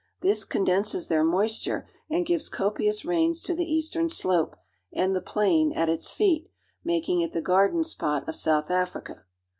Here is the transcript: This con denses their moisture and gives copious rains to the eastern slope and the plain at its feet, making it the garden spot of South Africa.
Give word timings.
This 0.21 0.45
con 0.45 0.65
denses 0.65 1.09
their 1.09 1.23
moisture 1.23 1.87
and 2.09 2.25
gives 2.25 2.49
copious 2.49 3.05
rains 3.05 3.39
to 3.43 3.53
the 3.53 3.71
eastern 3.71 4.09
slope 4.09 4.55
and 4.91 5.15
the 5.15 5.21
plain 5.21 5.71
at 5.73 5.89
its 5.89 6.11
feet, 6.11 6.49
making 6.83 7.21
it 7.21 7.33
the 7.33 7.39
garden 7.41 7.83
spot 7.83 8.27
of 8.27 8.33
South 8.33 8.71
Africa. 8.71 9.25